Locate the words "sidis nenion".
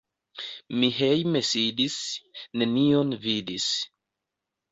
1.49-3.13